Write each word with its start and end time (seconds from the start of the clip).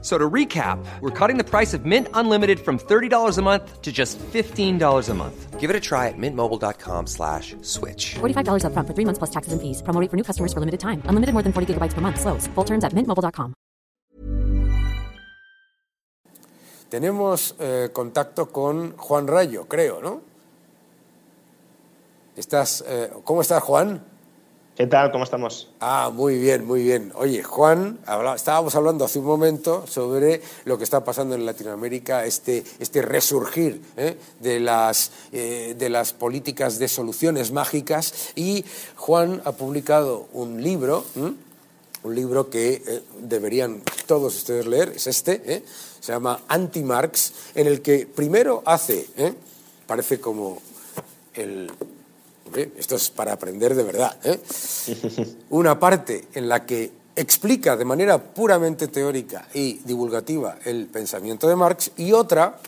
So 0.00 0.16
to 0.16 0.30
recap, 0.30 0.78
we're 1.00 1.10
cutting 1.10 1.38
the 1.38 1.44
price 1.44 1.74
of 1.74 1.84
Mint 1.84 2.06
Unlimited 2.14 2.60
from 2.60 2.78
$30 2.78 3.36
a 3.36 3.42
month 3.42 3.82
to 3.82 3.90
just 3.90 4.16
$15 4.32 5.08
a 5.08 5.14
month. 5.14 5.58
Give 5.58 5.70
it 5.70 5.74
a 5.74 5.80
try 5.80 6.06
at 6.06 6.14
mintmobile.com 6.16 7.08
slash 7.08 7.56
switch. 7.62 8.14
$45 8.20 8.62
upfront 8.62 8.86
for 8.86 8.94
three 8.94 9.04
months 9.04 9.18
plus 9.18 9.30
taxes 9.30 9.52
and 9.52 9.60
fees. 9.60 9.82
Promo 9.82 10.00
rate 10.00 10.08
for 10.08 10.16
new 10.16 10.22
customers 10.22 10.52
for 10.52 10.60
limited 10.60 10.78
time. 10.78 11.02
Unlimited 11.10 11.34
more 11.34 11.42
than 11.42 11.52
40 11.52 11.74
gigabytes 11.74 11.94
per 11.94 12.00
month. 12.00 12.20
Slows. 12.20 12.46
Full 12.54 12.64
terms 12.64 12.84
at 12.84 12.92
mintmobile.com. 12.94 13.54
Tenemos 16.88 17.54
eh, 17.58 17.90
contacto 17.92 18.50
con 18.50 18.96
Juan 18.96 19.26
Rayo, 19.26 19.66
creo, 19.66 20.00
¿no? 20.00 20.22
Estás, 22.34 22.82
eh, 22.86 23.10
¿Cómo 23.24 23.42
estás, 23.42 23.62
Juan? 23.62 24.02
¿Qué 24.78 24.86
tal? 24.86 25.10
¿Cómo 25.10 25.24
estamos? 25.24 25.66
Ah, 25.80 26.12
muy 26.14 26.38
bien, 26.38 26.64
muy 26.64 26.84
bien. 26.84 27.10
Oye, 27.16 27.42
Juan, 27.42 27.98
estábamos 28.36 28.76
hablando 28.76 29.04
hace 29.04 29.18
un 29.18 29.24
momento 29.24 29.84
sobre 29.88 30.40
lo 30.66 30.78
que 30.78 30.84
está 30.84 31.02
pasando 31.02 31.34
en 31.34 31.44
Latinoamérica, 31.44 32.24
este, 32.24 32.62
este 32.78 33.02
resurgir 33.02 33.82
¿eh? 33.96 34.16
de, 34.38 34.60
las, 34.60 35.10
eh, 35.32 35.74
de 35.76 35.88
las 35.90 36.12
políticas 36.12 36.78
de 36.78 36.86
soluciones 36.86 37.50
mágicas. 37.50 38.30
Y 38.36 38.64
Juan 38.94 39.42
ha 39.44 39.50
publicado 39.50 40.28
un 40.32 40.62
libro, 40.62 41.04
un 41.16 42.14
libro 42.14 42.48
que 42.48 42.74
eh, 42.74 43.02
deberían 43.20 43.82
todos 44.06 44.36
ustedes 44.36 44.68
leer, 44.68 44.92
es 44.94 45.08
este, 45.08 45.64
se 45.98 46.12
llama 46.12 46.42
Anti-Marx, 46.46 47.32
en 47.56 47.66
el 47.66 47.82
que 47.82 48.06
primero 48.06 48.62
hace, 48.64 49.08
parece 49.88 50.20
como 50.20 50.62
el, 51.34 51.68
Hombre, 52.48 52.72
Esto 52.78 52.96
es 52.96 53.10
para 53.10 53.34
aprender 53.34 53.74
de 53.74 53.82
verdad. 53.82 54.16
¿eh? 54.24 54.40
Una 55.50 55.78
parte 55.78 56.28
en 56.32 56.48
la 56.48 56.64
que 56.64 56.90
explica 57.14 57.76
de 57.76 57.84
manera 57.84 58.16
puramente 58.16 58.88
teórica 58.88 59.46
y 59.52 59.80
divulgativa 59.84 60.56
el 60.64 60.86
pensamiento 60.86 61.46
de 61.46 61.56
Marx 61.56 61.90
y 61.98 62.12
otra 62.12 62.58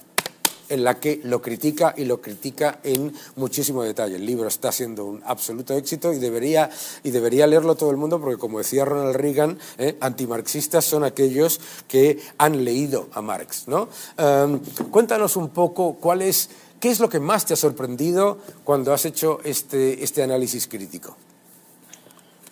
en 0.69 0.85
la 0.85 1.01
que 1.01 1.21
lo 1.25 1.41
critica 1.41 1.95
y 1.97 2.05
lo 2.05 2.21
critica 2.21 2.79
en 2.83 3.13
muchísimo 3.37 3.83
detalle. 3.83 4.17
El 4.17 4.25
libro 4.25 4.49
está 4.49 4.71
siendo 4.71 5.05
un 5.07 5.23
absoluto 5.25 5.75
éxito 5.75 6.13
y 6.13 6.19
debería, 6.19 6.71
y 7.03 7.11
debería 7.11 7.47
leerlo 7.47 7.75
todo 7.75 7.91
el 7.91 7.97
mundo 7.97 8.21
porque, 8.21 8.39
como 8.39 8.59
decía 8.59 8.85
Ronald 8.85 9.17
Reagan, 9.17 9.59
¿eh? 9.79 9.97
antimarxistas 10.01 10.85
son 10.85 11.05
aquellos 11.05 11.61
que 11.89 12.21
han 12.39 12.65
leído 12.65 13.09
a 13.13 13.21
Marx. 13.21 13.67
¿no? 13.67 13.89
Em, 14.17 14.61
cuéntanos 14.91 15.37
un 15.37 15.49
poco 15.49 15.95
cuál 15.95 16.23
es, 16.23 16.51
qué 16.81 16.91
es 16.91 16.99
lo 16.99 17.09
que 17.09 17.21
más 17.21 17.47
te 17.47 17.55
ha 17.55 17.57
sorprendido 17.57 18.39
cuando 18.65 18.93
has 18.93 19.05
hecho 19.05 19.41
este, 19.45 20.03
este 20.03 20.23
análisis 20.23 20.67
crítico. 20.67 21.17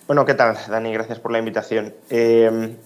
Bueno, 0.06 0.24
¿qué 0.24 0.34
tal, 0.34 0.56
Dani? 0.68 0.92
Gracias 0.92 1.18
por 1.18 1.32
la 1.32 1.38
invitación. 1.38 1.94
Eh, 2.08 2.76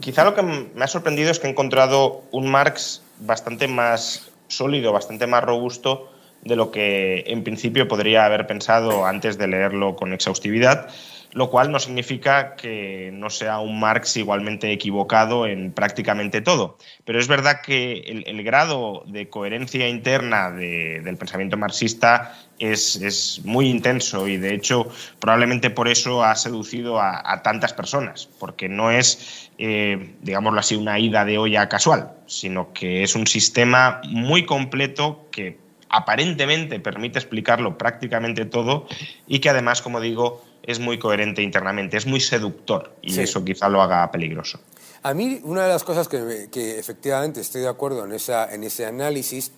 quizá 0.00 0.24
lo 0.24 0.34
que 0.34 0.42
me 0.42 0.84
ha 0.84 0.86
sorprendido 0.86 1.30
es 1.30 1.38
que 1.38 1.46
he 1.46 1.50
encontrado 1.50 2.22
un 2.30 2.50
Marx 2.50 3.02
bastante 3.20 3.68
más 3.68 4.30
sólido, 4.48 4.92
bastante 4.92 5.26
más 5.26 5.42
robusto 5.42 6.10
de 6.46 6.56
lo 6.56 6.70
que 6.70 7.24
en 7.26 7.42
principio 7.42 7.88
podría 7.88 8.24
haber 8.24 8.46
pensado 8.46 9.04
antes 9.06 9.36
de 9.36 9.48
leerlo 9.48 9.96
con 9.96 10.12
exhaustividad, 10.12 10.88
lo 11.32 11.50
cual 11.50 11.70
no 11.70 11.78
significa 11.78 12.56
que 12.56 13.10
no 13.12 13.28
sea 13.28 13.58
un 13.58 13.78
Marx 13.78 14.16
igualmente 14.16 14.72
equivocado 14.72 15.46
en 15.46 15.70
prácticamente 15.72 16.40
todo. 16.40 16.78
Pero 17.04 17.18
es 17.18 17.28
verdad 17.28 17.60
que 17.60 18.24
el, 18.26 18.42
grado 18.42 19.02
de 19.06 19.28
coherencia 19.28 19.86
interna 19.88 20.50
de- 20.50 21.02
del 21.04 21.16
pensamiento 21.18 21.58
marxista 21.58 22.34
es, 22.58 22.96
es 22.96 23.42
muy 23.44 23.68
intenso 23.68 24.28
y 24.28 24.38
de 24.38 24.54
hecho 24.54 24.88
probablemente 25.18 25.68
por 25.68 25.88
eso 25.88 26.24
ha 26.24 26.34
seducido 26.36 27.00
a, 27.00 27.20
a 27.30 27.42
tantas 27.42 27.74
personas, 27.74 28.30
porque 28.38 28.68
no 28.70 28.90
es, 28.90 29.50
eh, 29.58 30.14
digámoslo 30.22 30.60
así, 30.60 30.74
una 30.74 30.98
ida 30.98 31.26
de 31.26 31.36
olla 31.36 31.68
casual, 31.68 32.12
sino 32.26 32.72
que 32.72 33.02
es 33.02 33.14
un 33.14 33.26
sistema 33.26 34.00
muy 34.04 34.46
completo 34.46 35.26
que 35.30 35.65
aparentemente 35.96 36.78
permite 36.80 37.18
explicarlo 37.18 37.78
prácticamente 37.78 38.44
todo 38.44 38.86
y 39.26 39.38
que 39.40 39.48
además, 39.48 39.80
como 39.82 40.00
digo, 40.00 40.44
es 40.62 40.78
muy 40.78 40.98
coherente 40.98 41.42
internamente, 41.42 41.96
es 41.96 42.06
muy 42.06 42.20
seductor 42.20 42.94
y 43.00 43.12
Sí. 43.14 43.20
eso 43.22 43.44
quizá 43.44 43.68
lo 43.68 43.80
haga 43.80 44.10
peligroso. 44.10 44.60
A 45.02 45.14
mí, 45.14 45.40
una 45.44 45.62
de 45.62 45.68
las 45.68 45.84
cosas 45.84 46.08
que 46.08 46.48
efectivamente 46.78 47.40
estoy 47.40 47.62
de 47.62 47.68
acuerdo 47.68 48.04
en, 48.04 48.12
esa, 48.12 48.52
en 48.52 48.64
ese 48.64 48.84
análisis 48.84 49.52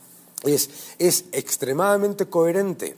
es, 0.45 0.95
es 0.99 1.25
extremadamente 1.33 2.27
coherente 2.27 2.97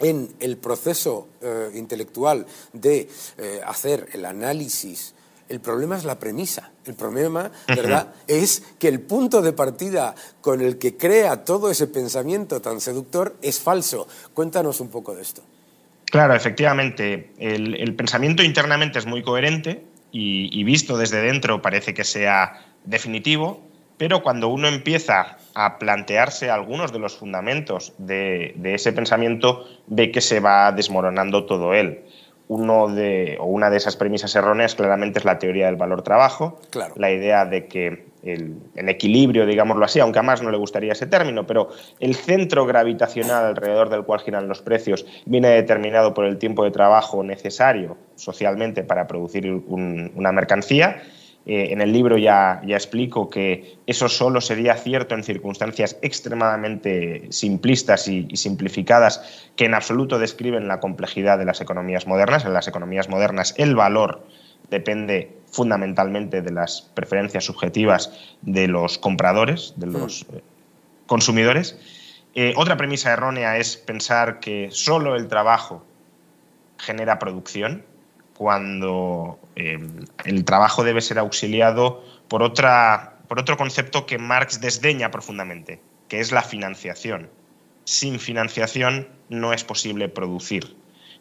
en 0.00 0.34
el 0.40 0.56
proceso 0.56 1.28
eh, 1.40 1.70
intelectual 1.74 2.46
de 2.72 3.08
eh, 3.38 3.60
hacer 3.64 4.08
el 4.12 4.24
análisis. 4.24 5.14
El 5.48 5.60
problema 5.60 5.96
es 5.96 6.04
la 6.04 6.18
premisa. 6.18 6.70
El 6.86 6.94
problema, 6.94 7.50
¿verdad?, 7.68 8.14
es 8.26 8.62
que 8.78 8.88
el 8.88 9.00
punto 9.00 9.42
de 9.42 9.52
partida 9.52 10.14
con 10.40 10.60
el 10.60 10.78
que 10.78 10.96
crea 10.96 11.44
todo 11.44 11.70
ese 11.70 11.86
pensamiento 11.86 12.60
tan 12.60 12.80
seductor 12.80 13.36
es 13.42 13.60
falso. 13.60 14.08
Cuéntanos 14.32 14.80
un 14.80 14.88
poco 14.88 15.14
de 15.14 15.22
esto. 15.22 15.42
Claro, 16.06 16.34
efectivamente, 16.34 17.32
el, 17.38 17.74
el 17.74 17.94
pensamiento 17.94 18.42
internamente 18.42 18.98
es 18.98 19.06
muy 19.06 19.22
coherente 19.22 19.84
y, 20.12 20.48
y 20.58 20.64
visto 20.64 20.96
desde 20.96 21.20
dentro 21.20 21.60
parece 21.60 21.92
que 21.92 22.04
sea 22.04 22.64
definitivo, 22.84 23.60
pero 23.98 24.22
cuando 24.22 24.48
uno 24.48 24.68
empieza 24.68 25.38
a 25.54 25.78
plantearse 25.78 26.50
algunos 26.50 26.92
de 26.92 26.98
los 26.98 27.16
fundamentos 27.16 27.92
de, 27.98 28.54
de 28.56 28.74
ese 28.74 28.92
pensamiento, 28.92 29.64
ve 29.86 30.10
que 30.10 30.20
se 30.20 30.40
va 30.40 30.72
desmoronando 30.72 31.46
todo 31.46 31.74
él. 31.74 32.04
Uno 32.46 32.88
de, 32.88 33.38
o 33.40 33.46
una 33.46 33.70
de 33.70 33.78
esas 33.78 33.96
premisas 33.96 34.34
erróneas 34.36 34.74
claramente 34.74 35.18
es 35.18 35.24
la 35.24 35.38
teoría 35.38 35.66
del 35.66 35.76
valor 35.76 36.02
trabajo, 36.02 36.58
Claro. 36.70 36.92
la 36.96 37.10
idea 37.10 37.46
de 37.46 37.66
que 37.66 38.04
el, 38.22 38.56
el 38.74 38.88
equilibrio, 38.90 39.46
digámoslo 39.46 39.84
así, 39.84 39.98
aunque 40.00 40.18
a 40.18 40.22
más 40.22 40.42
no 40.42 40.50
le 40.50 40.58
gustaría 40.58 40.92
ese 40.92 41.06
término, 41.06 41.46
pero 41.46 41.70
el 42.00 42.14
centro 42.14 42.66
gravitacional 42.66 43.46
alrededor 43.46 43.88
del 43.88 44.04
cual 44.04 44.20
giran 44.20 44.46
los 44.48 44.60
precios 44.62 45.06
viene 45.24 45.48
determinado 45.48 46.12
por 46.12 46.26
el 46.26 46.36
tiempo 46.38 46.64
de 46.64 46.70
trabajo 46.70 47.22
necesario 47.22 47.96
socialmente 48.14 48.82
para 48.82 49.06
producir 49.06 49.50
un- 49.50 50.12
una 50.14 50.32
mercancía. 50.32 51.02
Eh, 51.46 51.72
en 51.72 51.82
el 51.82 51.92
libro 51.92 52.16
ya, 52.16 52.62
ya 52.64 52.76
explico 52.76 53.28
que 53.28 53.76
eso 53.86 54.08
solo 54.08 54.40
sería 54.40 54.76
cierto 54.76 55.14
en 55.14 55.22
circunstancias 55.22 55.98
extremadamente 56.00 57.26
simplistas 57.30 58.08
y, 58.08 58.26
y 58.30 58.36
simplificadas 58.38 59.50
que 59.54 59.66
en 59.66 59.74
absoluto 59.74 60.18
describen 60.18 60.68
la 60.68 60.80
complejidad 60.80 61.38
de 61.38 61.44
las 61.44 61.60
economías 61.60 62.06
modernas. 62.06 62.46
En 62.46 62.54
las 62.54 62.66
economías 62.66 63.10
modernas 63.10 63.54
el 63.58 63.76
valor 63.76 64.26
depende 64.70 65.36
fundamentalmente 65.54 66.42
de 66.42 66.50
las 66.50 66.82
preferencias 66.94 67.44
subjetivas 67.44 68.12
de 68.42 68.66
los 68.66 68.98
compradores, 68.98 69.74
de 69.76 69.86
los 69.86 70.22
eh, 70.32 70.42
consumidores. 71.06 71.78
Eh, 72.34 72.54
otra 72.56 72.76
premisa 72.76 73.12
errónea 73.12 73.58
es 73.58 73.76
pensar 73.76 74.40
que 74.40 74.68
solo 74.72 75.14
el 75.14 75.28
trabajo 75.28 75.84
genera 76.78 77.18
producción, 77.18 77.84
cuando 78.36 79.38
eh, 79.56 79.78
el 80.24 80.44
trabajo 80.44 80.84
debe 80.84 81.00
ser 81.00 81.18
auxiliado 81.18 82.04
por, 82.28 82.42
otra, 82.42 83.18
por 83.28 83.38
otro 83.38 83.56
concepto 83.56 84.06
que 84.06 84.18
Marx 84.18 84.60
desdeña 84.60 85.10
profundamente, 85.10 85.80
que 86.08 86.20
es 86.20 86.32
la 86.32 86.42
financiación. 86.42 87.30
Sin 87.84 88.18
financiación 88.18 89.08
no 89.28 89.52
es 89.52 89.62
posible 89.64 90.08
producir. 90.08 90.76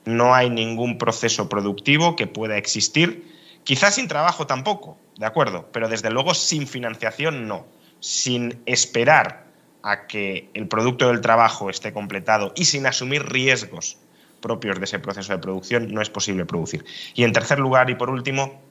No 0.05 0.33
hay 0.33 0.49
ningún 0.49 0.97
proceso 0.97 1.47
productivo 1.49 2.15
que 2.15 2.27
pueda 2.27 2.57
existir, 2.57 3.31
quizás 3.63 3.95
sin 3.95 4.07
trabajo 4.07 4.47
tampoco, 4.47 4.97
¿de 5.17 5.25
acuerdo? 5.25 5.69
Pero 5.71 5.87
desde 5.87 6.09
luego 6.09 6.33
sin 6.33 6.67
financiación 6.67 7.47
no. 7.47 7.65
Sin 7.99 8.61
esperar 8.65 9.45
a 9.81 10.07
que 10.07 10.49
el 10.53 10.67
producto 10.67 11.07
del 11.07 11.21
trabajo 11.21 11.69
esté 11.69 11.93
completado 11.93 12.53
y 12.55 12.65
sin 12.65 12.85
asumir 12.85 13.25
riesgos 13.25 13.97
propios 14.43 14.77
de 14.77 14.85
ese 14.85 14.99
proceso 14.99 15.33
de 15.33 15.39
producción 15.39 15.91
no 15.91 16.01
es 16.01 16.09
posible 16.11 16.45
producir. 16.45 16.85
Y 17.15 17.23
en 17.23 17.31
tercer 17.31 17.57
lugar 17.57 17.89
y 17.89 17.95
por 17.95 18.11
último, 18.11 18.61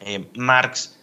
eh, 0.00 0.28
Marx 0.34 0.98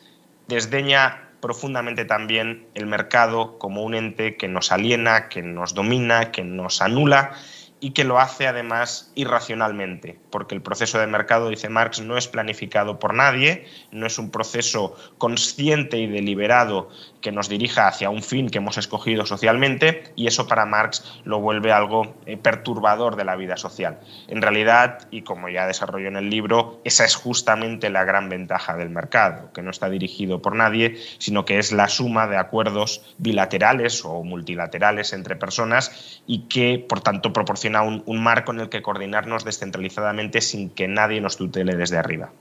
desdeña 0.48 1.30
profundamente 1.40 2.06
también 2.06 2.66
el 2.74 2.88
mercado 2.88 3.60
como 3.60 3.84
un 3.84 3.94
ente 3.94 4.36
que 4.36 4.48
nos 4.48 4.72
aliena, 4.72 5.30
que 5.30 5.44
nos 5.44 5.76
domina, 5.76 6.32
que 6.32 6.44
nos 6.44 6.82
anula 6.82 7.32
y 7.80 7.92
que 7.92 8.04
lo 8.04 8.20
hace 8.20 8.48
además 8.48 9.12
irracionalmente, 9.16 10.18
porque 10.32 10.56
el 10.56 10.62
proceso 10.62 10.98
de 11.00 11.08
mercado, 11.08 11.50
dice 11.50 11.70
Marx, 11.70 12.02
no 12.02 12.18
es 12.18 12.28
planificado 12.28 13.00
por 13.00 13.14
nadie, 13.14 13.66
no 13.92 14.08
es 14.08 14.18
un 14.18 14.32
proceso 14.32 14.96
consciente 15.18 15.98
y 15.98 16.08
deliberado 16.08 16.90
que 17.22 17.32
nos 17.32 17.50
dirija 17.50 17.88
hacia 17.88 18.10
un 18.10 18.24
fin 18.24 18.50
que 18.50 18.60
hemos 18.60 18.78
escogido 18.78 19.26
socialmente 19.26 20.14
y 20.16 20.28
eso 20.28 20.48
para 20.48 20.66
Marx 20.66 21.20
lo 21.26 21.42
vuelve 21.42 21.72
algo 21.72 22.16
eh, 22.26 22.38
perturbador 22.38 23.16
de 23.16 23.26
la 23.26 23.36
vida 23.36 23.58
social. 23.58 24.00
En 24.28 24.42
realidad, 24.42 25.08
y 25.12 25.24
como 25.24 25.50
ya 25.50 25.68
desarrolló 25.68 26.08
en 26.08 26.18
el 26.18 26.30
libro, 26.30 26.80
esa 26.86 27.04
es 27.04 27.16
justamente 27.16 27.90
la 27.90 28.04
gran 28.04 28.30
ventaja 28.30 28.78
del 28.78 28.90
mercado, 28.90 29.52
que 29.54 29.62
no 29.62 29.72
está 29.72 29.90
dirigido 29.90 30.42
por 30.42 30.56
nadie, 30.56 30.98
sino 31.18 31.46
que 31.46 31.60
es 31.60 31.72
la 31.72 31.90
suma 31.90 32.28
de 32.28 32.38
acuerdos 32.38 33.02
bilaterales 33.18 34.06
o 34.06 34.24
multilaterales 34.24 35.12
entre 35.14 35.36
personas 35.36 36.22
y 36.28 36.48
que, 36.48 36.84
por 36.88 37.02
tanto, 37.02 37.34
proporciona 37.34 37.65
un, 37.82 38.04
un 38.06 38.24
marco 38.24 38.52
en 38.52 38.62
el 38.62 38.70
que 38.70 38.82
coordinarnos 38.82 39.44
descentralizadamente 39.44 40.42
sin 40.42 40.70
que 40.70 40.88
nadie 40.88 41.22
nos 41.22 41.38
tutele 41.38 41.76
desde 41.76 41.98
arriba. 41.98 42.32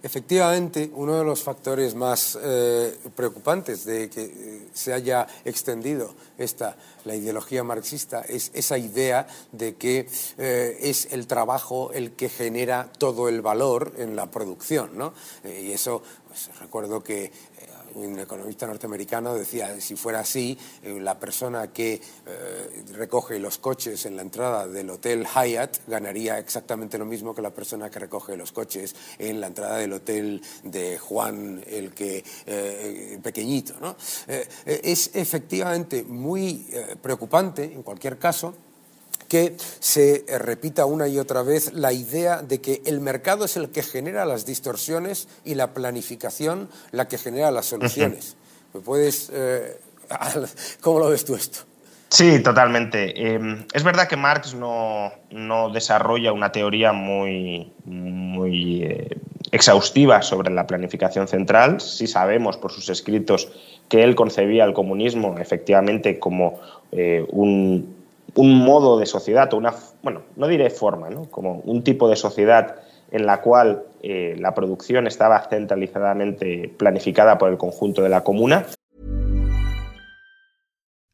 Efectivamente, 0.00 0.90
uno 0.94 1.18
de 1.18 1.24
los 1.24 1.42
factores 1.42 1.96
más 1.96 2.38
eh, 2.40 2.96
preocupantes 3.16 3.84
de 3.84 4.08
que 4.08 4.24
eh, 4.24 4.68
se 4.72 4.92
haya 4.92 5.26
extendido 5.44 6.14
esta, 6.38 6.76
la 7.04 7.16
ideología 7.16 7.64
marxista 7.64 8.20
es 8.20 8.52
esa 8.54 8.78
idea 8.78 9.26
de 9.50 9.74
que 9.74 10.08
eh, 10.38 10.78
es 10.80 11.12
el 11.12 11.26
trabajo 11.26 11.90
el 11.92 12.12
que 12.12 12.28
genera 12.28 12.92
todo 12.98 13.28
el 13.28 13.42
valor 13.42 13.92
en 13.98 14.14
la 14.14 14.30
producción. 14.30 14.96
¿no? 14.96 15.14
y 15.44 15.72
eso, 15.72 16.00
pues, 16.28 16.48
recuerdo 16.60 17.02
que 17.02 17.32
un 17.98 18.18
economista 18.18 18.66
norteamericano 18.66 19.34
decía, 19.34 19.80
si 19.80 19.96
fuera 19.96 20.20
así, 20.20 20.58
eh, 20.82 20.98
la 21.00 21.18
persona 21.18 21.72
que 21.72 21.94
eh, 21.94 22.84
recoge 22.92 23.38
los 23.38 23.58
coches 23.58 24.06
en 24.06 24.16
la 24.16 24.22
entrada 24.22 24.66
del 24.66 24.90
hotel 24.90 25.26
Hyatt 25.26 25.78
ganaría 25.86 26.38
exactamente 26.38 26.98
lo 26.98 27.04
mismo 27.04 27.34
que 27.34 27.42
la 27.42 27.50
persona 27.50 27.90
que 27.90 27.98
recoge 27.98 28.36
los 28.36 28.52
coches 28.52 28.94
en 29.18 29.40
la 29.40 29.48
entrada 29.48 29.78
del 29.78 29.92
hotel 29.92 30.42
de 30.62 30.98
Juan 30.98 31.62
el 31.66 31.92
que 31.92 32.24
eh, 32.46 33.18
pequeñito. 33.22 33.74
¿no? 33.80 33.96
es 34.64 35.10
efectivamente 35.14 36.04
muy 36.04 36.66
preocupante, 37.00 37.64
en 37.64 37.82
cualquier 37.82 38.18
caso, 38.18 38.54
que 39.28 39.54
se 39.58 40.24
eh, 40.26 40.38
repita 40.38 40.86
una 40.86 41.06
y 41.06 41.18
otra 41.18 41.42
vez 41.42 41.72
la 41.74 41.92
idea 41.92 42.42
de 42.42 42.60
que 42.60 42.82
el 42.86 43.00
mercado 43.00 43.44
es 43.44 43.56
el 43.56 43.68
que 43.68 43.82
genera 43.82 44.24
las 44.24 44.46
distorsiones 44.46 45.28
y 45.44 45.54
la 45.54 45.74
planificación 45.74 46.68
la 46.90 47.06
que 47.08 47.18
genera 47.18 47.50
las 47.50 47.66
soluciones. 47.66 48.36
puedes, 48.84 49.30
eh, 49.32 49.78
¿Cómo 50.80 50.98
lo 51.00 51.10
ves 51.10 51.24
tú 51.24 51.34
esto? 51.34 51.60
Sí, 52.08 52.42
totalmente. 52.42 53.34
Em, 53.34 53.66
es 53.74 53.84
verdad 53.84 54.08
que 54.08 54.16
Marx 54.16 54.54
no, 54.54 55.12
desarrolla 55.74 56.32
una 56.32 56.50
teoría 56.50 56.94
muy, 56.94 57.70
muy 57.84 58.82
eh, 58.82 59.18
exhaustiva 59.52 60.22
sobre 60.22 60.50
la 60.50 60.66
planificación 60.66 61.28
central. 61.28 61.82
Sí 61.82 62.06
sabemos 62.06 62.56
por 62.56 62.72
sus 62.72 62.88
escritos 62.88 63.52
que 63.90 64.04
él 64.04 64.14
concebía 64.14 64.64
el 64.64 64.72
comunismo 64.72 65.36
efectivamente 65.38 66.18
como 66.18 66.60
un, 66.90 67.97
un 68.38 68.54
modo 68.54 68.98
de 68.98 69.06
sociedad, 69.06 69.52
o 69.52 69.56
una, 69.56 69.74
no 70.36 70.46
diré 70.46 70.70
forma, 70.70 71.10
¿no? 71.10 71.24
como 71.28 71.60
un 71.64 71.82
tipo 71.82 72.08
de 72.08 72.14
sociedad 72.14 72.76
en 73.10 73.26
la 73.26 73.40
cual 73.40 73.82
eh, 74.00 74.36
la 74.38 74.54
producción 74.54 75.08
estaba 75.08 75.40
centralizadamente 75.50 76.72
planificada 76.78 77.36
por 77.36 77.50
el 77.50 77.58
conjunto 77.58 78.00
de 78.00 78.08
la 78.08 78.22
comuna. 78.22 78.64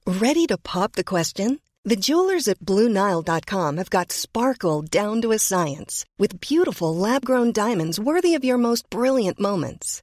Ready 0.07 0.47
to 0.47 0.59
pop 0.59 0.93
the 0.93 1.05
question? 1.05 1.61
The 1.87 1.97
jewelers 1.97 2.47
at 2.47 2.59
BlueNile.com 2.61 3.79
have 3.79 3.89
got 3.89 4.13
sparkle 4.13 4.83
down 4.83 5.23
to 5.23 5.33
a 5.33 5.39
science 5.39 6.05
with 6.19 6.41
beautiful 6.41 6.95
lab-grown 6.95 7.53
diamonds 7.53 7.99
worthy 7.99 8.35
of 8.35 8.45
your 8.45 8.59
most 8.59 8.91
brilliant 8.91 9.41
moments. 9.41 10.03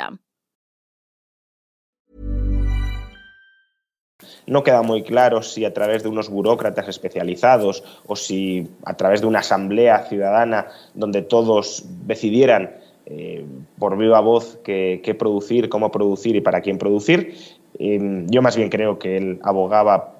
No 4.45 4.63
queda 4.63 4.81
muy 4.81 5.03
claro 5.03 5.41
si 5.41 5.65
a 5.65 5.73
través 5.73 6.03
de 6.03 6.09
unos 6.09 6.29
burócratas 6.29 6.87
especializados 6.87 7.83
o 8.05 8.15
si 8.15 8.69
a 8.85 8.95
través 8.95 9.21
de 9.21 9.27
una 9.27 9.39
asamblea 9.39 10.05
ciudadana 10.05 10.67
donde 10.93 11.21
todos 11.21 11.85
decidieran 12.05 12.75
eh, 13.05 13.45
por 13.79 13.97
viva 13.97 14.19
voz 14.19 14.59
qué, 14.63 15.15
producir, 15.17 15.69
cómo 15.69 15.91
producir 15.91 16.35
y 16.35 16.41
para 16.41 16.61
quién 16.61 16.77
producir. 16.77 17.35
Em, 17.79 18.27
yo 18.27 18.41
más 18.41 18.55
bien 18.55 18.69
creo 18.69 18.99
que 18.99 19.17
él 19.17 19.39
abogaba 19.43 20.19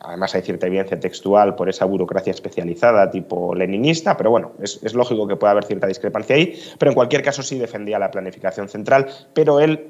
además 0.00 0.34
hay 0.34 0.42
cierta 0.42 0.66
evidencia 0.66 0.98
textual 0.98 1.54
por 1.54 1.68
esa 1.68 1.84
burocracia 1.84 2.30
especializada 2.30 3.10
tipo 3.10 3.54
leninista, 3.54 4.16
pero 4.16 4.30
bueno, 4.30 4.52
es, 4.60 4.94
lógico 4.94 5.26
que 5.26 5.36
pueda 5.36 5.52
haber 5.52 5.64
cierta 5.64 5.86
discrepancia 5.86 6.36
ahí, 6.36 6.58
pero 6.78 6.90
en 6.90 6.94
cualquier 6.94 7.22
caso 7.22 7.42
sí 7.42 7.58
defendía 7.58 7.98
la 7.98 8.10
planificación 8.10 8.68
central, 8.68 9.06
pero 9.32 9.60
él 9.60 9.88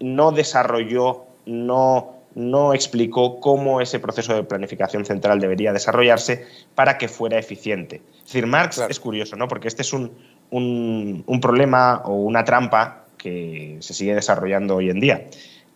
no 0.00 0.32
desarrolló, 0.32 1.24
no, 1.46 2.14
no 2.34 2.74
explicó 2.74 3.40
cómo 3.40 3.80
ese 3.80 3.98
proceso 3.98 4.34
de 4.34 4.42
planificación 4.42 5.04
central 5.04 5.40
debería 5.40 5.72
desarrollarse 5.72 6.46
para 6.74 6.98
que 6.98 7.08
fuera 7.08 7.38
eficiente. 7.38 8.02
Es 8.18 8.24
decir, 8.26 8.46
Marx 8.46 8.78
es 8.88 9.00
curioso, 9.00 9.36
¿no? 9.36 9.48
porque 9.48 9.68
este 9.68 9.82
es 9.82 9.92
un, 9.92 10.12
un 10.50 11.40
problema 11.40 12.02
o 12.04 12.14
una 12.14 12.44
trampa 12.44 13.06
que 13.16 13.76
se 13.80 13.94
sigue 13.94 14.14
desarrollando 14.14 14.76
hoy 14.76 14.90
en 14.90 15.00
día. 15.00 15.26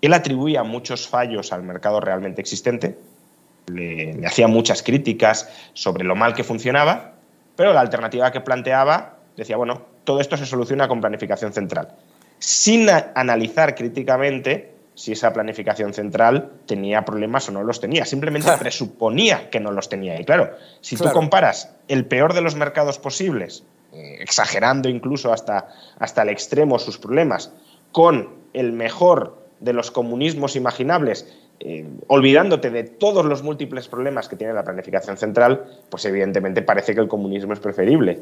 Él 0.01 0.15
atribuía 0.15 0.63
muchos 0.63 1.09
fallos 1.09 1.53
al 1.53 1.63
mercado 1.63 2.01
realmente 2.01 2.41
existente, 2.41 2.97
le, 3.67 4.27
hacía 4.27 4.49
muchas 4.49 4.83
críticas 4.83 5.49
sobre 5.73 6.05
lo 6.05 6.17
mal 6.17 6.35
que 6.35 6.45
funcionaba, 6.45 7.15
pero 7.57 7.73
la 7.73 7.81
alternativa 7.81 8.31
que 8.33 8.41
planteaba 8.41 9.19
decía, 9.37 9.57
bueno, 9.57 9.83
todo 10.05 10.21
esto 10.21 10.37
se 10.37 10.47
soluciona 10.47 10.89
con 10.89 11.01
planificación 11.01 11.53
central, 11.53 11.95
sin 12.39 12.89
analizar 13.15 13.75
críticamente 13.75 14.75
si 14.95 15.13
esa 15.13 15.33
planificación 15.33 15.95
central 15.95 16.51
tenía 16.67 17.05
problemas 17.05 17.49
o 17.49 17.53
no 17.53 17.63
los 17.63 17.81
tenía. 17.81 18.05
Simplemente 18.05 18.51
presuponía 18.59 19.49
que 19.49 19.61
no 19.61 19.73
los 19.73 19.89
tenía. 19.89 20.21
Y 20.21 20.25
claro, 20.25 20.51
si 20.83 20.97
tú 20.97 21.11
comparas 21.13 21.75
el 21.89 22.05
peor 22.05 22.35
de 22.35 22.43
los 22.43 22.55
mercados 22.55 22.99
posibles, 22.99 23.65
eh, 23.93 24.19
exagerando 24.21 24.89
incluso 24.89 25.33
hasta, 25.33 25.69
hasta 25.99 26.23
el 26.23 26.29
extremo 26.29 26.79
sus 26.79 26.99
problemas, 26.99 27.53
con 27.93 28.35
el 28.53 28.73
mejor 28.73 29.39
de 29.61 29.73
los 29.73 29.91
comunismos 29.91 30.55
imaginables, 30.55 31.33
eh, 31.63 31.87
olvidándote 32.07 32.71
de 32.71 32.85
todos 32.85 33.23
los 33.27 33.43
múltiples 33.43 33.87
problemas 33.87 34.31
que 34.31 34.37
tiene 34.37 34.55
la 34.55 34.65
planificación 34.65 35.19
central, 35.19 35.67
pues 35.91 36.07
evidentemente 36.07 36.63
parece 36.63 36.95
que 36.95 37.03
el 37.03 37.09
comunismo 37.09 37.53
es 37.53 37.61
preferible 37.61 38.19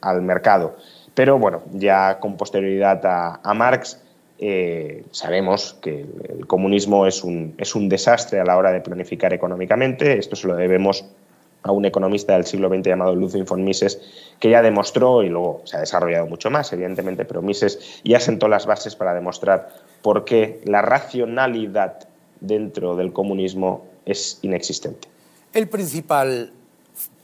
al, 0.00 0.22
mercado. 0.22 0.76
Pero 1.12 1.40
bueno, 1.40 1.62
ya 1.72 2.20
con 2.20 2.36
posterioridad 2.36 3.00
a, 3.42 3.54
Marx, 3.54 4.00
eh, 4.38 5.02
sabemos 5.10 5.76
que 5.82 6.06
el 6.28 6.46
comunismo 6.46 7.08
es 7.08 7.24
un, 7.24 7.54
es 7.58 7.74
un 7.74 7.88
desastre 7.88 8.38
a 8.38 8.44
la 8.44 8.56
hora 8.56 8.70
de 8.70 8.80
planificar 8.80 9.32
económicamente. 9.32 10.16
Esto 10.16 10.36
se 10.36 10.46
lo 10.46 10.54
debemos 10.54 11.04
a 11.64 11.72
un 11.72 11.84
economista 11.84 12.34
del 12.34 12.46
siglo 12.46 12.68
XX 12.68 12.86
llamado 12.86 13.14
Ludwig 13.16 13.44
von 13.44 13.64
Mises, 13.64 14.00
que 14.38 14.50
ya 14.50 14.62
demostró, 14.62 15.24
y 15.24 15.28
luego 15.28 15.62
se 15.64 15.76
ha 15.76 15.80
desarrollado 15.80 16.26
mucho 16.26 16.50
más, 16.50 16.72
evidentemente, 16.72 17.24
pero 17.24 17.42
Mises 17.42 18.00
ya 18.04 18.20
sentó 18.20 18.46
las 18.46 18.66
bases 18.66 18.94
para 18.94 19.14
demostrar 19.14 19.68
por 20.00 20.24
qué 20.24 20.60
la 20.64 20.80
racionalidad 20.80 22.07
dentro 22.40 22.96
del 22.96 23.12
comunismo 23.12 23.86
es 24.04 24.38
inexistente. 24.42 25.08
El 25.52 25.68
principal 25.68 26.52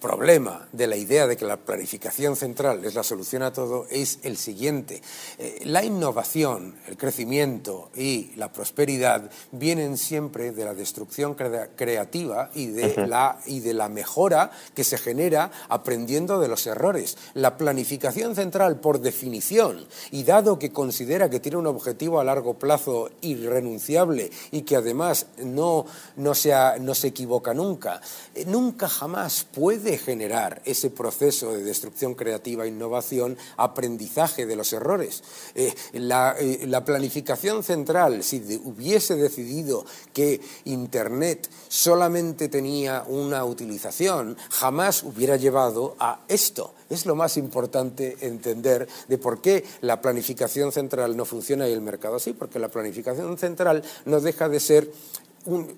problema 0.05 0.69
de 0.71 0.87
la 0.87 0.97
idea 0.97 1.27
de 1.27 1.35
que 1.35 1.47
la 1.47 1.57
planificación 1.57 2.37
central 2.37 2.85
es 2.85 2.95
la 2.95 3.03
solución 3.03 3.43
a 3.43 3.55
todo 3.55 3.87
es 3.89 4.19
el 4.23 4.37
siguiente. 4.37 5.01
Eh, 5.39 5.63
la 5.65 5.83
innovación, 5.83 6.75
el 6.87 6.99
crecimiento 6.99 7.89
y 7.97 8.33
la 8.37 8.53
prosperidad 8.53 9.31
vienen 9.51 9.97
siempre 9.97 10.53
de 10.53 10.67
la 10.67 10.75
destrucción 10.75 11.35
creativa 11.35 12.51
y 12.55 12.67
de, 12.67 13.07
la, 13.07 13.41
y 13.47 13.61
de 13.61 13.73
la 13.73 13.89
mejora 13.89 14.51
que 14.75 14.85
se 14.85 14.99
genera 14.99 15.51
aprendiendo 15.71 16.39
de 16.39 16.49
los 16.49 16.67
errores. 16.67 17.17
La 17.33 17.57
planificación 17.57 18.35
central, 18.35 18.81
por 18.81 19.01
definición, 19.01 19.87
y 20.11 20.25
dado 20.25 20.59
que 20.59 20.71
considera 20.71 21.31
que 21.31 21.41
tiene 21.41 21.57
un 21.57 21.67
objetivo 21.67 22.21
a 22.21 22.25
largo 22.25 22.59
plazo 22.59 23.09
irrenunciable 23.23 24.31
y 24.51 24.63
que 24.63 24.77
además 24.77 25.29
no, 25.39 25.87
no, 26.17 26.33
no 26.81 26.95
se 26.95 27.09
equivoca 27.09 27.55
nunca, 27.55 28.03
eh, 28.35 28.45
nunca 28.45 28.87
jamás 28.87 29.47
puede 29.51 29.94
generar 29.99 30.63
ese 30.65 30.91
proceso 30.91 31.53
de 31.53 31.63
destrucción 31.63 32.15
creativa, 32.15 32.67
innovación, 32.67 33.37
aprendizaje 33.57 34.47
de 34.47 34.57
los 34.57 34.73
errores. 34.73 35.23
Eh, 35.55 35.75
eh, 35.93 36.67
la, 36.67 36.85
planificación 36.85 37.63
central, 37.63 38.23
si 38.23 38.61
hubiese 38.65 39.17
decidido 39.17 39.85
que 40.13 40.41
Internet 40.65 41.49
solamente 41.69 42.49
tenía 42.49 43.05
una 43.07 43.45
utilización, 43.45 44.37
jamás 44.51 45.03
hubiera 45.03 45.37
llevado 45.37 45.97
a 45.99 46.21
esto. 46.29 46.75
Es 46.91 47.07
lo 47.07 47.15
más 47.15 47.37
importante 47.37 48.17
entender 48.21 48.87
de 49.09 49.19
por 49.19 49.41
qué 49.41 49.65
la 49.81 50.01
planificación 50.01 50.73
central 50.73 51.17
no 51.17 51.25
funciona 51.25 51.69
y 51.69 51.73
el 51.73 51.81
mercado 51.81 52.19
sí, 52.19 52.35
porque 52.35 52.59
la 52.59 52.69
planificación 52.69 53.39
central 53.39 53.83
no 54.05 54.21
deja 54.21 54.49
de 54.49 54.61
ser 54.61 54.93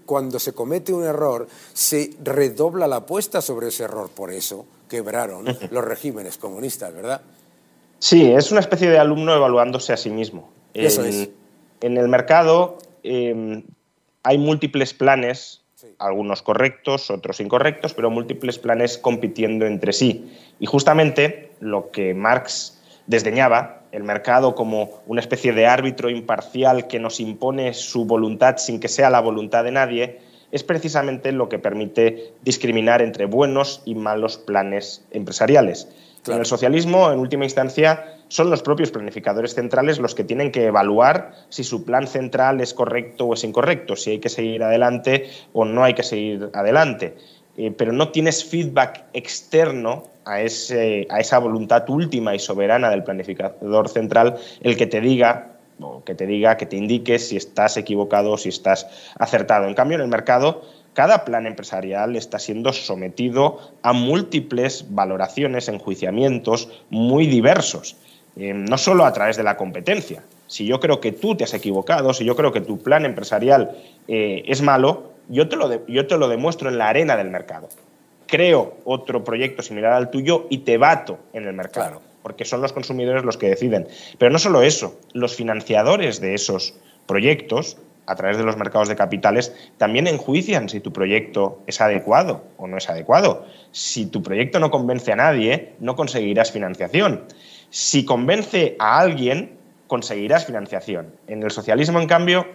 cuando 0.04 0.38
se 0.38 0.52
comete 0.52 0.92
un 0.92 1.04
error, 1.04 1.48
se 1.72 2.10
redobla 2.22 2.86
la 2.86 2.96
apuesta 2.96 3.40
sobre 3.40 3.68
ese 3.68 3.84
error. 3.84 4.10
Por 4.10 4.32
eso 4.32 4.66
quebraron 4.88 5.44
los 5.70 5.84
regímenes 5.84 6.38
comunistas, 6.38 6.94
¿verdad? 6.94 7.20
Sí, 7.98 8.30
es 8.30 8.50
una 8.50 8.60
especie 8.60 8.90
de 8.90 8.98
alumno 8.98 9.34
evaluándose 9.34 9.92
a 9.92 9.96
sí 9.96 10.10
mismo. 10.10 10.50
Eso 10.74 11.02
en, 11.04 11.08
es. 11.08 11.30
En 11.80 11.96
el 11.96 12.08
mercado 12.08 12.78
em, 13.02 13.64
hay 14.22 14.38
múltiples 14.38 14.94
planes, 14.94 15.62
algunos 15.98 16.42
correctos, 16.42 17.10
otros 17.10 17.40
incorrectos, 17.40 17.94
pero 17.94 18.10
múltiples 18.10 18.58
planes 18.58 18.98
compitiendo 18.98 19.66
entre 19.66 19.92
sí. 19.92 20.32
Y 20.58 20.66
justamente 20.66 21.52
lo 21.60 21.90
que 21.90 22.14
Marx 22.14 22.78
desdeñaba 23.06 23.82
el 23.96 24.04
mercado 24.04 24.54
como 24.54 25.00
una 25.06 25.22
especie 25.22 25.54
de 25.54 25.66
árbitro 25.66 26.10
imparcial 26.10 26.86
que 26.86 27.00
nos 27.00 27.18
impone 27.18 27.72
su 27.72 28.04
voluntad 28.04 28.58
sin 28.58 28.78
que 28.78 28.88
sea 28.88 29.08
la 29.08 29.20
voluntad 29.20 29.64
de 29.64 29.70
nadie, 29.70 30.20
es 30.52 30.62
precisamente 30.62 31.32
lo 31.32 31.48
que 31.48 31.58
permite 31.58 32.34
discriminar 32.42 33.00
entre 33.00 33.24
buenos 33.24 33.80
y 33.86 33.94
malos 33.94 34.36
planes 34.36 35.02
empresariales. 35.12 35.88
En 36.26 36.38
el 36.38 36.44
socialismo, 36.44 37.10
en 37.10 37.20
última 37.20 37.44
instancia, 37.44 38.16
son 38.28 38.50
los 38.50 38.60
propios 38.60 38.90
planificadores 38.90 39.54
centrales 39.54 39.98
los 39.98 40.14
que 40.14 40.24
tienen 40.24 40.50
que 40.50 40.66
evaluar 40.66 41.32
si 41.48 41.64
su 41.64 41.84
plan 41.84 42.06
central 42.06 42.60
es 42.60 42.74
correcto 42.74 43.26
o 43.26 43.34
es 43.34 43.44
incorrecto, 43.44 43.96
si 43.96 44.10
hay 44.10 44.18
que 44.18 44.28
seguir 44.28 44.62
adelante 44.62 45.30
o 45.52 45.64
no 45.64 45.84
hay 45.84 45.94
que 45.94 46.02
seguir 46.02 46.50
adelante. 46.52 47.16
Eh, 47.56 47.72
pero 47.76 47.92
no 47.92 48.10
tienes 48.10 48.44
feedback 48.44 49.04
externo 49.12 50.04
a, 50.24 50.42
ese, 50.42 51.06
a 51.10 51.20
esa 51.20 51.38
voluntad 51.38 51.88
última 51.88 52.34
y 52.34 52.38
soberana 52.38 52.90
del 52.90 53.02
planificador 53.02 53.88
central 53.88 54.36
el 54.60 54.76
que 54.76 54.86
te 54.86 55.00
diga 55.00 55.56
que 56.04 56.14
te 56.14 56.26
diga, 56.26 56.56
que 56.56 56.66
te 56.66 56.76
indique 56.76 57.18
si 57.18 57.36
estás 57.36 57.76
equivocado 57.76 58.32
o 58.32 58.38
si 58.38 58.48
estás 58.48 58.86
acertado. 59.18 59.66
En 59.66 59.74
cambio, 59.74 59.96
en 59.96 60.02
el 60.02 60.08
mercado, 60.08 60.62
cada 60.94 61.24
plan 61.24 61.46
empresarial 61.46 62.16
está 62.16 62.38
siendo 62.38 62.72
sometido 62.72 63.58
a 63.82 63.92
múltiples 63.92 64.86
valoraciones, 64.88 65.68
enjuiciamientos 65.68 66.70
muy 66.88 67.26
diversos, 67.26 67.96
eh, 68.36 68.54
no 68.54 68.78
solo 68.78 69.04
a 69.04 69.12
través 69.12 69.36
de 69.36 69.42
la 69.42 69.56
competencia. 69.56 70.22
Si 70.46 70.64
yo 70.64 70.80
creo 70.80 71.00
que 71.00 71.12
tú 71.12 71.34
te 71.36 71.44
has 71.44 71.54
equivocado, 71.54 72.14
si 72.14 72.24
yo 72.24 72.36
creo 72.36 72.52
que 72.52 72.60
tu 72.60 72.78
plan 72.78 73.04
empresarial 73.04 73.76
eh, 74.08 74.44
es 74.46 74.62
malo, 74.62 75.15
yo 75.28 75.48
te, 75.48 75.56
lo 75.56 75.86
yo 75.86 76.06
te 76.06 76.16
lo 76.16 76.28
demuestro 76.28 76.68
en 76.68 76.78
la 76.78 76.88
arena 76.88 77.16
del 77.16 77.30
mercado. 77.30 77.68
Creo 78.26 78.78
otro 78.84 79.22
proyecto 79.24 79.62
similar 79.62 79.92
al 79.92 80.10
tuyo 80.10 80.46
y 80.50 80.58
te 80.58 80.78
bato 80.78 81.18
en 81.32 81.46
el 81.46 81.52
mercado, 81.52 82.02
porque 82.22 82.44
son 82.44 82.60
los 82.60 82.72
consumidores 82.72 83.24
los 83.24 83.36
que 83.36 83.48
deciden. 83.48 83.86
Pero 84.18 84.32
no 84.32 84.38
solo 84.38 84.62
eso, 84.62 84.98
los 85.12 85.36
financiadores 85.36 86.20
de 86.20 86.34
esos 86.34 86.74
proyectos, 87.06 87.78
a 88.06 88.16
través 88.16 88.36
de 88.36 88.44
los 88.44 88.56
mercados 88.56 88.88
de 88.88 88.96
capitales, 88.96 89.54
también 89.78 90.06
enjuician 90.06 90.68
si 90.68 90.80
tu 90.80 90.92
proyecto 90.92 91.60
es 91.66 91.80
adecuado 91.80 92.42
o 92.56 92.66
no 92.66 92.78
es 92.78 92.88
adecuado. 92.90 93.46
Si 93.70 94.06
tu 94.06 94.22
proyecto 94.22 94.58
no 94.58 94.70
convence 94.70 95.12
a 95.12 95.16
nadie, 95.16 95.74
no 95.78 95.94
conseguirás 95.94 96.50
financiación. 96.50 97.22
Si 97.70 98.04
convence 98.04 98.76
a 98.78 98.98
alguien, 98.98 99.56
conseguirás 99.86 100.46
financiación. 100.46 101.14
En 101.28 101.42
el 101.42 101.50
socialismo, 101.50 102.00
en 102.00 102.06
cambio, 102.06 102.46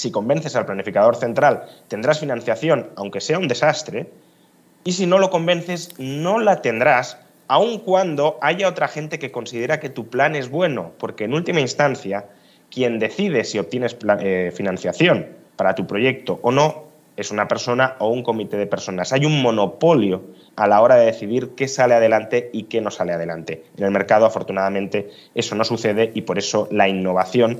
si 0.00 0.10
convences 0.10 0.56
al 0.56 0.64
planificador 0.64 1.14
central, 1.14 1.66
tendrás 1.88 2.20
financiación, 2.20 2.88
aunque 2.96 3.20
sea 3.20 3.38
un 3.38 3.48
desastre, 3.48 4.10
y 4.82 4.92
si 4.92 5.06
no 5.06 5.18
lo 5.18 5.28
convences, 5.28 5.90
no 5.98 6.38
la 6.38 6.62
tendrás, 6.62 7.18
aun 7.48 7.80
cuando 7.80 8.38
haya 8.40 8.66
otra 8.66 8.88
gente 8.88 9.18
que 9.18 9.30
considera 9.30 9.78
que 9.78 9.90
tu 9.90 10.08
plan 10.08 10.36
es 10.36 10.48
bueno, 10.48 10.92
porque 10.98 11.24
en 11.24 11.34
última 11.34 11.60
instancia, 11.60 12.28
quien 12.70 12.98
decide 12.98 13.44
si 13.44 13.58
obtienes 13.58 13.94
eh, 14.20 14.50
financiación 14.56 15.26
para 15.56 15.74
tu 15.74 15.86
proyecto 15.86 16.40
o 16.42 16.50
no 16.50 16.84
es 17.18 17.30
una 17.30 17.48
persona 17.48 17.96
o 17.98 18.08
un 18.08 18.22
comité 18.22 18.56
de 18.56 18.66
personas. 18.66 19.12
Hay 19.12 19.26
un 19.26 19.42
monopolio 19.42 20.22
a 20.56 20.66
la 20.66 20.80
hora 20.80 20.94
de 20.94 21.04
decidir 21.04 21.50
qué 21.54 21.68
sale 21.68 21.92
adelante 21.92 22.48
y 22.54 22.62
qué 22.62 22.80
no 22.80 22.90
sale 22.90 23.12
adelante. 23.12 23.64
En 23.76 23.84
el 23.84 23.90
mercado, 23.90 24.24
afortunadamente, 24.24 25.10
eso 25.34 25.54
no 25.54 25.64
sucede 25.64 26.12
y 26.14 26.22
por 26.22 26.38
eso 26.38 26.68
la 26.70 26.88
innovación 26.88 27.58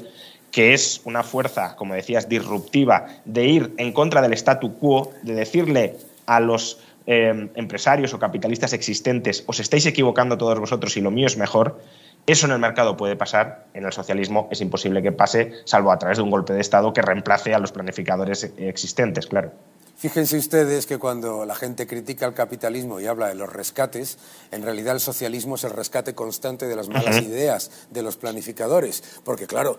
que 0.50 0.74
es 0.74 1.00
una 1.04 1.22
fuerza, 1.22 1.76
como 1.76 1.94
decías, 1.94 2.28
disruptiva, 2.28 3.06
de 3.24 3.46
ir 3.46 3.74
en 3.78 3.92
contra 3.92 4.22
del 4.22 4.32
statu 4.32 4.74
quo, 4.78 5.12
de 5.22 5.34
decirle 5.34 5.96
a 6.26 6.40
los 6.40 6.78
eh, 7.06 7.50
empresarios 7.54 8.14
o 8.14 8.18
capitalistas 8.18 8.72
existentes, 8.72 9.44
os 9.46 9.60
estáis 9.60 9.86
equivocando 9.86 10.38
todos 10.38 10.58
vosotros 10.58 10.96
y 10.96 11.00
lo 11.00 11.10
mío 11.10 11.26
es 11.26 11.36
mejor, 11.36 11.80
eso 12.26 12.46
en 12.46 12.52
el 12.52 12.58
mercado 12.58 12.96
puede 12.96 13.16
pasar, 13.16 13.66
en 13.74 13.84
el 13.84 13.92
socialismo 13.92 14.48
es 14.50 14.60
imposible 14.60 15.02
que 15.02 15.12
pase, 15.12 15.52
salvo 15.64 15.90
a 15.90 15.98
través 15.98 16.18
de 16.18 16.22
un 16.22 16.30
golpe 16.30 16.52
de 16.52 16.60
Estado 16.60 16.92
que 16.92 17.02
reemplace 17.02 17.54
a 17.54 17.58
los 17.58 17.72
planificadores 17.72 18.52
existentes, 18.58 19.26
claro. 19.26 19.52
Fíjense 20.00 20.38
ustedes 20.38 20.86
que 20.86 20.96
cuando 20.96 21.44
la 21.44 21.54
gente 21.54 21.86
critica 21.86 22.24
el 22.24 22.32
capitalismo 22.32 23.00
y 23.00 23.06
habla 23.06 23.28
de 23.28 23.34
los 23.34 23.52
rescates, 23.52 24.16
en 24.50 24.62
realidad 24.62 24.94
el 24.94 25.00
socialismo 25.00 25.56
es 25.56 25.64
el 25.64 25.72
rescate 25.72 26.14
constante 26.14 26.66
de 26.66 26.74
las 26.74 26.88
malas 26.88 27.20
ideas 27.20 27.70
de 27.90 28.00
los 28.00 28.16
planificadores. 28.16 29.02
Porque 29.24 29.46
claro, 29.46 29.76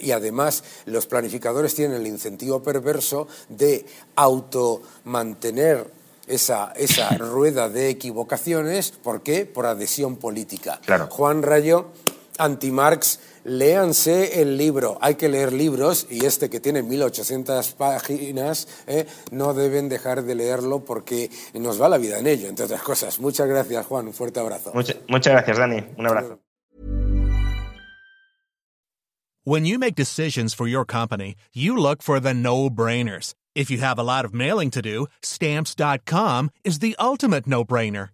y 0.00 0.12
además 0.12 0.62
los 0.86 1.08
planificadores 1.08 1.74
tienen 1.74 2.00
el 2.00 2.06
incentivo 2.06 2.62
perverso 2.62 3.26
de 3.48 3.84
automantener 4.14 5.90
esa, 6.28 6.72
esa 6.76 7.08
rueda 7.18 7.68
de 7.68 7.88
equivocaciones. 7.88 8.92
¿Por 8.92 9.22
qué? 9.22 9.44
Por 9.44 9.66
adhesión 9.66 10.18
política. 10.18 10.80
Juan 11.10 11.42
Rayo, 11.42 11.88
anti-Marx, 12.38 13.18
léanse 13.44 14.40
el 14.40 14.56
libro. 14.56 14.98
Hay 15.00 15.14
que 15.14 15.28
leer 15.28 15.52
libros 15.52 16.06
y 16.10 16.24
este 16.24 16.50
que 16.50 16.60
tiene 16.60 16.82
1800 16.82 17.72
páginas, 17.72 18.66
eh, 18.86 19.06
no 19.30 19.54
deben 19.54 19.88
dejar 19.88 20.24
de 20.24 20.34
leerlo 20.34 20.84
porque 20.84 21.30
nos 21.54 21.80
va 21.80 21.88
la 21.88 21.98
vida 21.98 22.18
en 22.18 22.26
ello, 22.26 22.48
entre 22.48 22.64
otras 22.64 22.82
cosas. 22.82 23.20
Muchas 23.20 23.46
gracias, 23.46 23.86
Juan. 23.86 24.06
Un 24.06 24.14
fuerte 24.14 24.40
abrazo. 24.40 24.72
muchas 24.72 25.32
gracias, 25.32 25.58
Dani. 25.58 25.84
Un 25.96 26.06
abrazo. 26.06 26.38
When 29.46 29.66
you 29.66 29.78
make 29.78 29.94
decisions 29.94 30.54
for 30.54 30.66
your 30.66 30.86
company, 30.86 31.34
you 31.52 31.76
look 31.76 32.02
for 32.02 32.18
the 32.18 32.32
no-brainers. 32.32 33.34
If 33.54 33.70
you 33.70 33.76
have 33.76 33.98
a 33.98 34.02
lot 34.02 34.24
of 34.24 34.32
mailing 34.32 34.70
to 34.70 34.80
do, 34.80 35.06
stamps.com 35.20 36.50
is 36.64 36.78
the 36.78 36.96
ultimate 36.98 37.46
no-brainer. 37.46 38.13